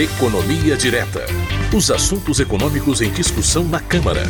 [0.00, 1.26] Economia Direta.
[1.76, 4.22] Os assuntos econômicos em discussão na Câmara.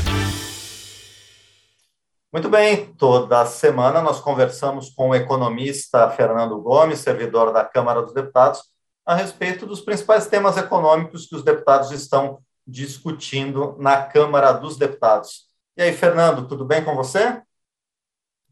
[2.33, 8.13] Muito bem, toda semana nós conversamos com o economista Fernando Gomes, servidor da Câmara dos
[8.13, 8.63] Deputados,
[9.07, 15.47] a respeito dos principais temas econômicos que os deputados estão discutindo na Câmara dos Deputados.
[15.77, 17.41] E aí, Fernando, tudo bem com você?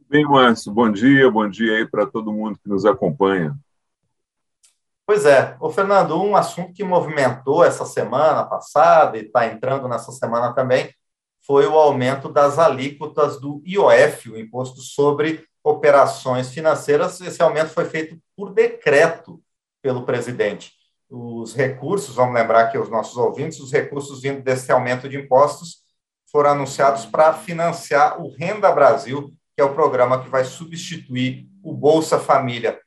[0.09, 3.59] Bem, Márcio, bom dia, bom dia aí para todo mundo que nos acompanha.
[5.09, 10.13] Pois é, o Fernando, um assunto que movimentou essa semana passada e está entrando nessa
[10.13, 10.95] semana também
[11.41, 17.23] foi o aumento das alíquotas do IOF, o Imposto sobre Operações Financeiras.
[17.23, 19.43] Esse aumento foi feito por decreto
[19.81, 20.73] pelo presidente.
[21.09, 25.85] Os recursos, vamos lembrar aqui os nossos ouvintes, os recursos vindo desse aumento de impostos
[26.31, 31.73] foram anunciados para financiar o Renda Brasil, que é o programa que vai substituir o
[31.73, 32.79] Bolsa Família.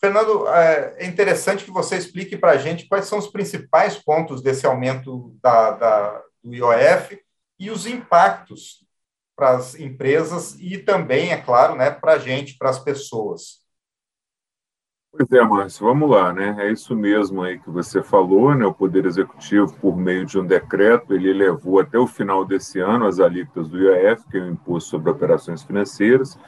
[0.00, 4.42] Fernando, é, é interessante que você explique para a gente quais são os principais pontos
[4.42, 7.18] desse aumento da, da, do IOF
[7.58, 8.84] e os impactos
[9.34, 13.64] para as empresas e também, é claro, né, para a gente, para as pessoas.
[15.18, 16.54] Pois é, Márcio, vamos lá, né?
[16.58, 18.66] É isso mesmo aí que você falou, né?
[18.66, 23.06] O Poder Executivo, por meio de um decreto, ele elevou até o final desse ano
[23.06, 26.38] as alíquotas do IOF, que é o Imposto sobre Operações Financeiras,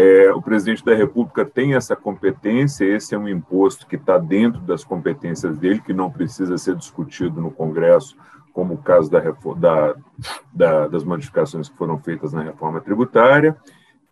[0.00, 4.60] é, o presidente da República tem essa competência, esse é um imposto que está dentro
[4.60, 8.16] das competências dele, que não precisa ser discutido no Congresso,
[8.52, 9.18] como o caso da,
[9.56, 9.96] da,
[10.52, 13.56] da, das modificações que foram feitas na reforma tributária.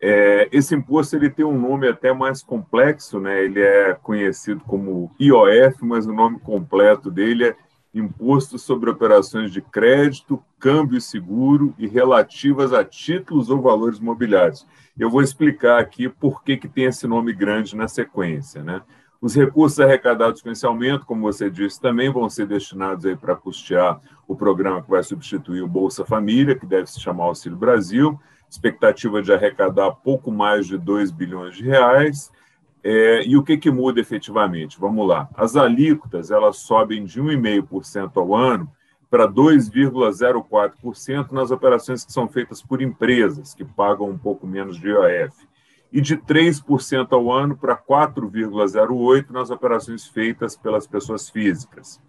[0.01, 3.45] É, esse imposto ele tem um nome até mais complexo, né?
[3.45, 7.57] ele é conhecido como IOF, mas o nome completo dele é
[7.99, 14.67] Imposto sobre Operações de Crédito, Câmbio Seguro e relativas a títulos ou valores mobiliários.
[14.99, 18.63] Eu vou explicar aqui por que, que tem esse nome grande na sequência.
[18.63, 18.83] Né?
[19.21, 23.35] Os recursos arrecadados com esse aumento, como você disse, também vão ser destinados aí para
[23.35, 28.19] custear o programa que vai substituir o Bolsa Família, que deve se chamar Auxílio Brasil,
[28.49, 32.31] expectativa de arrecadar pouco mais de 2 bilhões de reais,
[32.89, 34.79] é, e o que, que muda efetivamente?
[34.79, 35.29] Vamos lá.
[35.35, 38.71] As alíquotas elas sobem de 1,5% ao ano
[39.11, 44.87] para 2,04% nas operações que são feitas por empresas, que pagam um pouco menos de
[44.87, 45.35] IOF,
[45.93, 52.01] e de 3% ao ano para 4,08% nas operações feitas pelas pessoas físicas.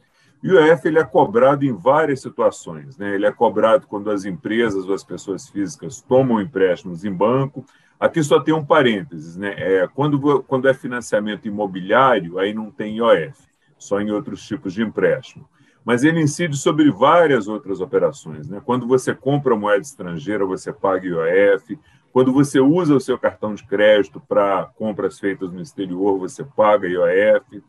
[0.44, 3.00] O IOF ele é cobrado em várias situações.
[3.00, 3.16] Né?
[3.16, 7.66] Ele é cobrado quando as empresas ou as pessoas físicas tomam empréstimos em banco,
[8.00, 9.56] Aqui só tem um parênteses, né?
[9.58, 13.35] É, quando, quando é financiamento imobiliário, aí não tem IOF,
[13.78, 15.47] só em outros tipos de empréstimo.
[15.84, 18.50] Mas ele incide sobre várias outras operações.
[18.50, 18.62] Né?
[18.63, 21.80] Quando você compra moeda estrangeira, você paga IOF.
[22.12, 26.88] Quando você usa o seu cartão de crédito para compras feitas no exterior, você paga
[26.88, 27.64] IOF.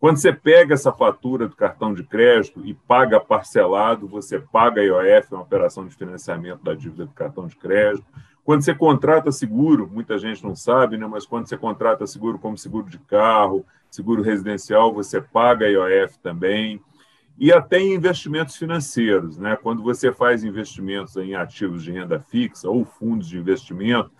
[0.00, 5.28] Quando você pega essa fatura do cartão de crédito e paga parcelado, você paga IOF,
[5.30, 8.04] é uma operação de financiamento da dívida do cartão de crédito.
[8.44, 11.06] Quando você contrata seguro, muita gente não sabe, né?
[11.06, 16.80] mas quando você contrata seguro como seguro de carro, seguro residencial, você paga IOF também.
[17.38, 19.56] E até em investimentos financeiros, né?
[19.56, 24.10] quando você faz investimentos em ativos de renda fixa ou fundos de investimento,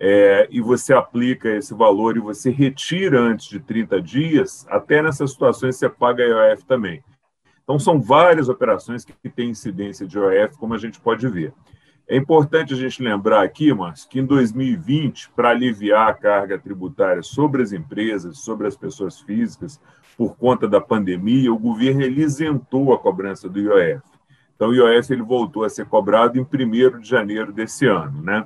[0.00, 5.32] é, e você aplica esse valor e você retira antes de 30 dias, até nessas
[5.32, 7.02] situações você paga IOF também.
[7.64, 11.52] Então, são várias operações que têm incidência de IOF, como a gente pode ver.
[12.10, 17.22] É importante a gente lembrar aqui, Márcio, que em 2020, para aliviar a carga tributária
[17.22, 19.78] sobre as empresas, sobre as pessoas físicas,
[20.16, 24.02] por conta da pandemia, o governo isentou a cobrança do IOF.
[24.56, 28.22] Então, o IOF ele voltou a ser cobrado em 1 de janeiro desse ano.
[28.22, 28.42] Né?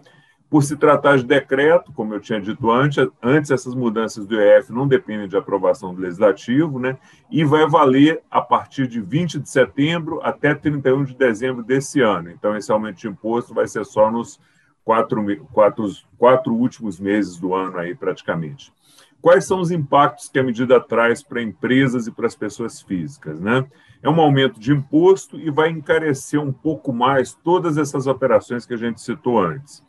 [0.53, 4.71] Por se tratar de decreto, como eu tinha dito antes, antes essas mudanças do IEF
[4.71, 6.99] não dependem de aprovação do legislativo, né?
[7.31, 12.31] E vai valer a partir de 20 de setembro até 31 de dezembro desse ano.
[12.31, 14.39] Então, esse aumento de imposto vai ser só nos
[14.85, 15.25] quatro,
[15.55, 15.87] quatro,
[16.19, 18.71] quatro últimos meses do ano aí, praticamente.
[19.23, 23.41] Quais são os impactos que a medida traz para empresas e para as pessoas físicas,
[23.41, 23.65] né?
[24.03, 28.75] É um aumento de imposto e vai encarecer um pouco mais todas essas operações que
[28.75, 29.83] a gente citou antes.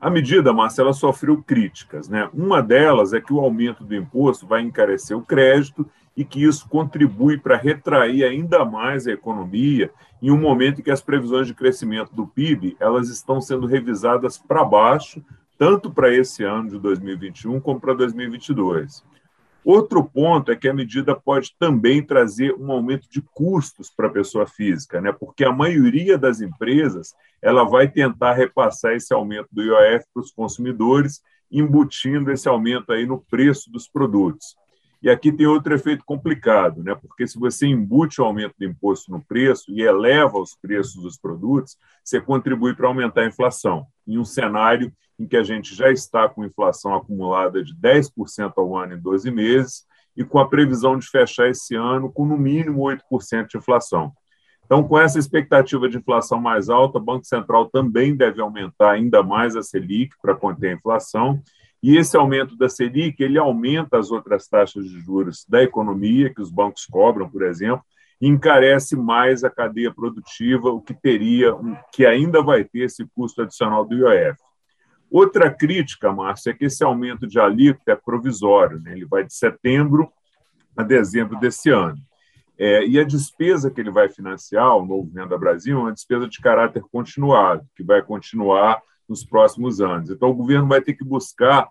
[0.00, 2.08] A medida, Marcela, sofreu críticas.
[2.08, 2.28] Né?
[2.32, 6.68] Uma delas é que o aumento do imposto vai encarecer o crédito e que isso
[6.68, 9.90] contribui para retrair ainda mais a economia
[10.22, 14.38] em um momento em que as previsões de crescimento do PIB elas estão sendo revisadas
[14.38, 15.22] para baixo,
[15.58, 19.04] tanto para esse ano de 2021 como para 2022.
[19.66, 24.12] Outro ponto é que a medida pode também trazer um aumento de custos para a
[24.12, 25.10] pessoa física, né?
[25.10, 30.30] porque a maioria das empresas ela vai tentar repassar esse aumento do IOF para os
[30.30, 31.20] consumidores,
[31.50, 34.54] embutindo esse aumento aí no preço dos produtos.
[35.02, 36.94] E aqui tem outro efeito complicado, né?
[36.94, 41.18] porque se você embute o aumento do imposto no preço e eleva os preços dos
[41.18, 45.90] produtos, você contribui para aumentar a inflação, em um cenário em que a gente já
[45.90, 49.84] está com inflação acumulada de 10% ao ano em 12 meses
[50.16, 54.12] e com a previsão de fechar esse ano com no mínimo 8% de inflação.
[54.64, 59.22] Então, com essa expectativa de inflação mais alta, o Banco Central também deve aumentar ainda
[59.22, 61.40] mais a Selic para conter a inflação.
[61.80, 66.42] E esse aumento da Selic, ele aumenta as outras taxas de juros da economia, que
[66.42, 67.84] os bancos cobram, por exemplo,
[68.20, 71.54] e encarece mais a cadeia produtiva, o que teria,
[71.92, 74.36] que ainda vai ter esse custo adicional do IOF.
[75.10, 78.92] Outra crítica, Márcia, é que esse aumento de alíquota é provisório, né?
[78.92, 80.10] ele vai de setembro
[80.76, 81.98] a dezembro desse ano.
[82.58, 86.26] É, e a despesa que ele vai financiar, o Novo Venda Brasil, é uma despesa
[86.26, 90.10] de caráter continuado, que vai continuar nos próximos anos.
[90.10, 91.68] Então, o governo vai ter que buscar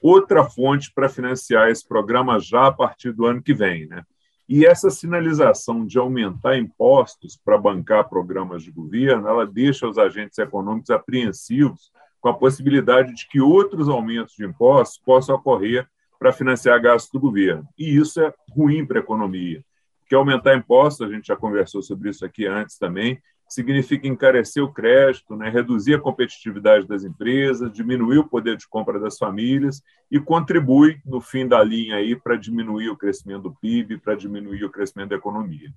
[0.00, 3.86] outra fonte para financiar esse programa já a partir do ano que vem.
[3.86, 4.02] Né?
[4.48, 10.38] E essa sinalização de aumentar impostos para bancar programas de governo, ela deixa os agentes
[10.38, 15.88] econômicos apreensivos com a possibilidade de que outros aumentos de impostos possam ocorrer
[16.18, 17.66] para financiar gastos do governo.
[17.78, 19.64] E isso é ruim para a economia
[20.10, 24.72] que aumentar impostos, a gente já conversou sobre isso aqui antes também, significa encarecer o
[24.72, 29.80] crédito, né, reduzir a competitividade das empresas, diminuir o poder de compra das famílias
[30.10, 34.64] e contribui, no fim da linha, aí para diminuir o crescimento do PIB, para diminuir
[34.64, 35.72] o crescimento da economia.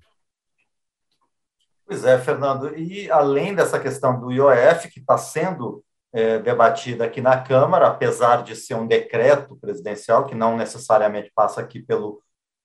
[1.86, 2.76] Pois é, Fernando.
[2.76, 8.44] E além dessa questão do IOF, que está sendo é, debatida aqui na Câmara, apesar
[8.44, 12.22] de ser um decreto presidencial, que não necessariamente passa aqui pelo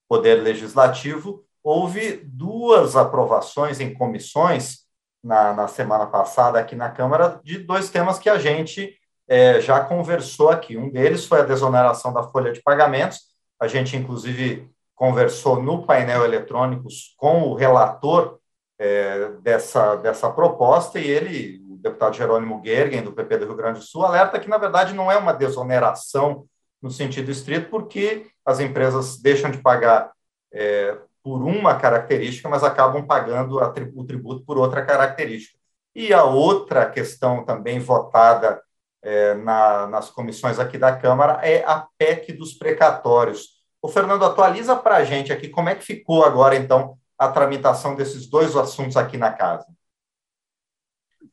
[0.08, 4.86] Poder Legislativo, houve duas aprovações em comissões
[5.22, 8.96] na, na semana passada aqui na Câmara de dois temas que a gente
[9.28, 10.76] é, já conversou aqui.
[10.76, 13.20] Um deles foi a desoneração da folha de pagamentos.
[13.60, 18.38] A gente, inclusive, conversou no painel eletrônicos com o relator
[18.78, 23.84] é, dessa, dessa proposta e ele, deputado Jerônimo Gergen, do PP do Rio Grande do
[23.84, 26.44] Sul, alerta que, na verdade, não é uma desoneração
[26.80, 30.12] no sentido estrito, porque as empresas deixam de pagar
[30.52, 35.58] é, por uma característica, mas acabam pagando o tributo por outra característica.
[35.94, 38.62] E a outra questão também votada
[39.02, 43.60] é, na, nas comissões aqui da Câmara é a PEC dos precatórios.
[43.82, 47.94] O Fernando, atualiza para a gente aqui como é que ficou agora, então, a tramitação
[47.94, 49.66] desses dois assuntos aqui na casa.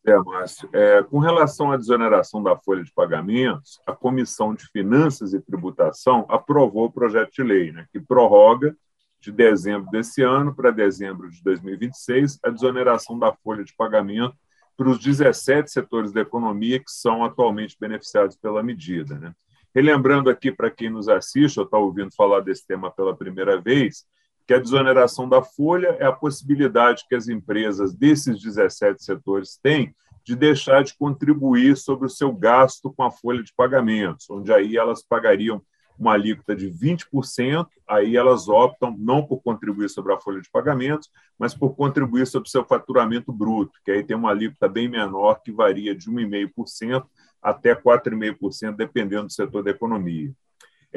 [0.05, 0.69] É, Márcio.
[0.73, 6.25] É, com relação à desoneração da folha de pagamentos, a Comissão de Finanças e Tributação
[6.29, 8.75] aprovou o projeto de lei, né, que prorroga
[9.19, 14.35] de dezembro desse ano para dezembro de 2026 a desoneração da folha de pagamento
[14.77, 19.15] para os 17 setores da economia que são atualmente beneficiados pela medida.
[19.15, 19.33] Né?
[19.73, 24.05] Relembrando aqui para quem nos assiste ou está ouvindo falar desse tema pela primeira vez,
[24.47, 29.93] que a desoneração da folha é a possibilidade que as empresas desses 17 setores têm
[30.23, 34.77] de deixar de contribuir sobre o seu gasto com a folha de pagamentos, onde aí
[34.77, 35.61] elas pagariam
[35.99, 41.09] uma alíquota de 20%, aí elas optam não por contribuir sobre a folha de pagamentos,
[41.37, 45.41] mas por contribuir sobre o seu faturamento bruto, que aí tem uma alíquota bem menor,
[45.41, 47.03] que varia de 1,5%
[47.41, 50.31] até 4,5%, dependendo do setor da economia.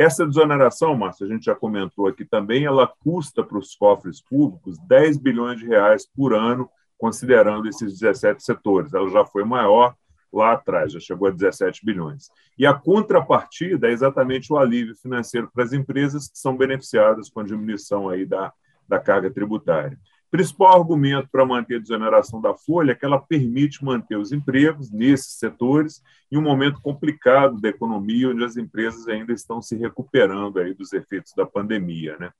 [0.00, 4.78] Essa desoneração, Márcio, a gente já comentou aqui também, ela custa para os cofres públicos
[4.88, 8.94] 10 bilhões de reais por ano, considerando esses 17 setores.
[8.94, 9.94] Ela já foi maior
[10.32, 12.30] lá atrás, já chegou a 17 bilhões.
[12.58, 17.40] E a contrapartida é exatamente o alívio financeiro para as empresas que são beneficiadas com
[17.40, 18.54] a diminuição aí da,
[18.88, 19.98] da carga tributária.
[20.30, 24.90] Principal argumento para manter a desoneração da folha é que ela permite manter os empregos
[24.90, 30.60] nesses setores em um momento complicado da economia, onde as empresas ainda estão se recuperando
[30.60, 32.16] aí dos efeitos da pandemia.
[32.18, 32.30] Né?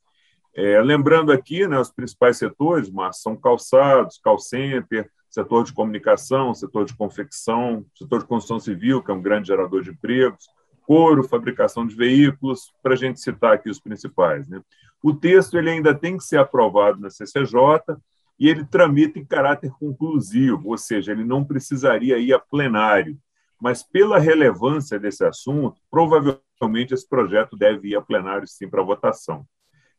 [0.55, 6.55] É, lembrando aqui, né, os principais setores, mas são calçados, call center, setor de comunicação,
[6.55, 10.49] setor de confecção, setor de construção civil, que é um grande gerador de empregos,
[10.83, 14.49] couro, fabricação de veículos, para a gente citar aqui os principais.
[14.49, 14.61] Né?
[15.03, 17.97] O texto ele ainda tem que ser aprovado na CCJ
[18.39, 23.19] e ele tramita em caráter conclusivo, ou seja, ele não precisaria ir a plenário,
[23.61, 29.47] mas pela relevância desse assunto, provavelmente esse projeto deve ir a plenário sim para votação.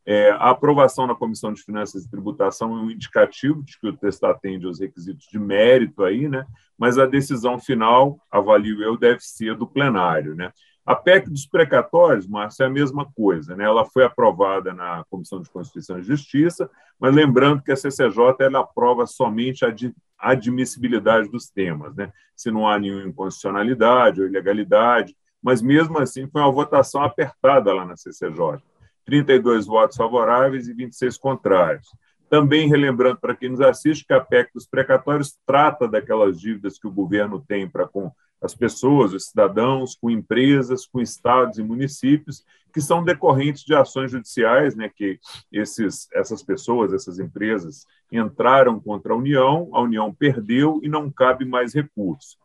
[0.03, 3.95] É, a aprovação na Comissão de Finanças e Tributação é um indicativo de que o
[3.95, 6.45] texto atende aos requisitos de mérito aí, né?
[6.75, 10.33] mas a decisão final, avalio eu, deve ser do plenário.
[10.33, 10.51] Né?
[10.85, 13.55] A PEC dos precatórios, Márcio, é a mesma coisa.
[13.55, 13.63] Né?
[13.63, 16.69] Ela foi aprovada na Comissão de Constituição e Justiça,
[16.99, 19.73] mas lembrando que a CCJ ela aprova somente a
[20.19, 22.11] admissibilidade dos temas, né?
[22.35, 27.85] se não há nenhuma inconstitucionalidade ou ilegalidade, mas mesmo assim foi uma votação apertada lá
[27.85, 28.61] na CCJ
[29.05, 31.87] 32 votos favoráveis e 26 contrários.
[32.29, 36.87] Também relembrando para quem nos assiste que a PEC dos precatórios trata daquelas dívidas que
[36.87, 38.11] o governo tem para com
[38.41, 42.43] as pessoas, os cidadãos, com empresas, com estados e municípios,
[42.73, 45.19] que são decorrentes de ações judiciais, né, que
[45.51, 51.45] esses, essas pessoas, essas empresas entraram contra a União, a União perdeu e não cabe
[51.45, 52.37] mais recurso.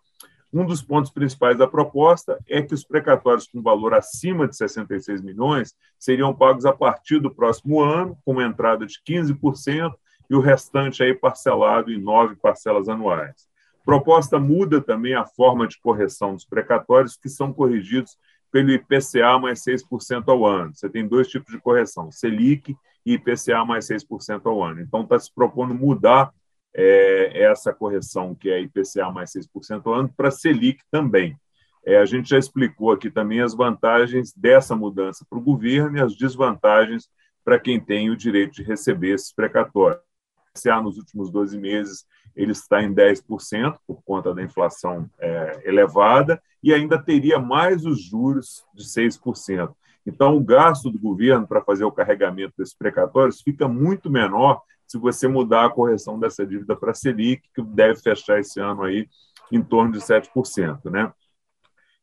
[0.52, 5.20] Um dos pontos principais da proposta é que os precatórios com valor acima de 66
[5.20, 9.92] milhões seriam pagos a partir do próximo ano, com entrada de 15%,
[10.28, 13.48] e o restante aí parcelado em nove parcelas anuais.
[13.86, 18.18] Proposta muda também a forma de correção dos precatórios, que são corrigidos
[18.50, 20.74] pelo IPCA mais 6% ao ano.
[20.74, 24.80] Você tem dois tipos de correção, Selic e IPCA mais 6% ao ano.
[24.80, 26.32] Então, está se propondo mudar
[26.74, 31.38] é, essa correção, que é IPCA mais 6% ao ano, para Selic também.
[31.84, 36.00] É, a gente já explicou aqui também as vantagens dessa mudança para o governo e
[36.00, 37.08] as desvantagens
[37.44, 40.02] para quem tem o direito de receber esses precatórios.
[40.50, 42.04] IPCA nos últimos 12 meses
[42.36, 48.02] ele está em 10% por conta da inflação é, elevada e ainda teria mais os
[48.02, 49.74] juros de 6%.
[50.06, 54.98] Então, o gasto do governo para fazer o carregamento desses precatórios fica muito menor se
[54.98, 59.08] você mudar a correção dessa dívida para a Selic, que deve fechar esse ano aí
[59.50, 60.90] em torno de 7%.
[60.90, 61.12] Né?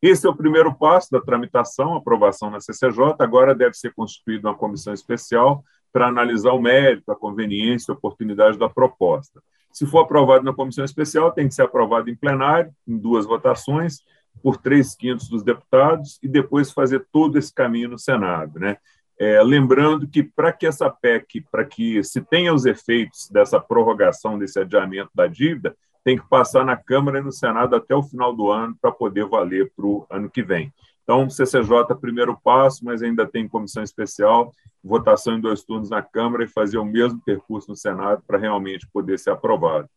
[0.01, 3.15] Esse é o primeiro passo da tramitação, aprovação na CCJ.
[3.19, 5.63] Agora deve ser constituída uma comissão especial
[5.93, 9.41] para analisar o mérito, a conveniência a oportunidade da proposta.
[9.73, 14.01] Se for aprovado na comissão especial, tem que ser aprovado em plenário, em duas votações,
[14.41, 18.59] por três quintos dos deputados, e depois fazer todo esse caminho no Senado.
[18.59, 18.77] Né?
[19.19, 24.37] É, lembrando que para que essa PEC, para que se tenha os efeitos dessa prorrogação,
[24.37, 28.35] desse adiamento da dívida, tem que passar na Câmara e no Senado até o final
[28.35, 30.71] do ano para poder valer para o ano que vem.
[31.03, 34.51] Então, CCJ, primeiro passo, mas ainda tem comissão especial,
[34.83, 38.87] votação em dois turnos na Câmara e fazer o mesmo percurso no Senado para realmente
[38.91, 39.89] poder ser aprovado.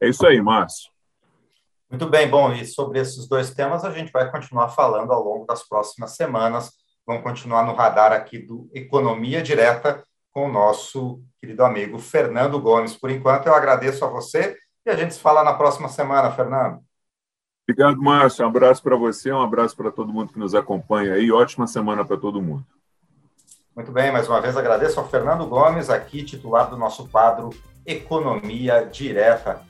[0.00, 0.90] É isso aí, Márcio.
[1.90, 5.44] Muito bem, bom, e sobre esses dois temas a gente vai continuar falando ao longo
[5.46, 6.72] das próximas semanas
[7.06, 10.02] vamos continuar no radar aqui do Economia Direta
[10.32, 12.96] com o nosso querido amigo Fernando Gomes.
[12.96, 16.80] Por enquanto, eu agradeço a você e a gente se fala na próxima semana, Fernando.
[17.66, 18.44] Obrigado, Márcio.
[18.44, 21.32] Um abraço para você, um abraço para todo mundo que nos acompanha aí.
[21.32, 22.64] Ótima semana para todo mundo.
[23.74, 27.50] Muito bem, mais uma vez agradeço ao Fernando Gomes, aqui titular do nosso quadro
[27.84, 29.62] Economia Direta.